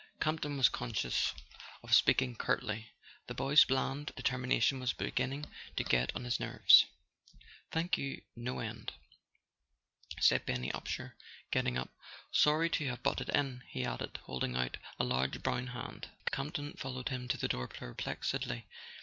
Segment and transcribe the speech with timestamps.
[0.19, 1.35] Campton was conscious
[1.83, 2.89] of speaking curtly:
[3.27, 6.85] the boy's bland determination was beginning to get on his nerves.
[7.69, 8.93] "Thank you no end,"
[10.19, 11.13] said Benny Upsher,
[11.51, 11.91] getting up.
[12.31, 16.09] "Sorry to have butted in," he added, holding out a large brown hand.
[16.31, 18.65] Campton followed him to the door perplexedly.